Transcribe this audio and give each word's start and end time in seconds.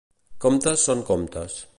Comptes 0.45 0.85
són 0.89 1.03
comptes. 1.11 1.61